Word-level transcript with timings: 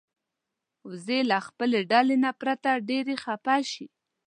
وزې 0.87 1.19
له 1.29 1.37
خپلې 1.47 1.79
ډلې 1.91 2.15
نه 2.25 2.31
پرته 2.41 2.69
ډېرې 2.89 3.15
خپه 3.23 3.55
شي 3.71 3.85